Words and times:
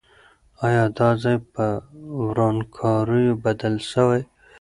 آیا 0.65 0.83
دا 0.97 1.09
ځای 1.23 1.37
په 1.53 1.65
ورانکاریو 2.21 3.39
بدل 3.43 3.75
سوی؟ 3.91 4.21